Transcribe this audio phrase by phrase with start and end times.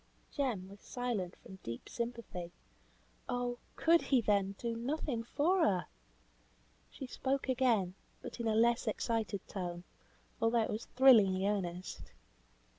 [0.31, 2.51] Jem was silent from deep sympathy.
[3.29, 3.59] Oh!
[3.75, 5.85] could he, then, do nothing for her!
[6.89, 9.83] She spoke again, but in a less excited tone,
[10.41, 12.11] although it was thrillingly earnest.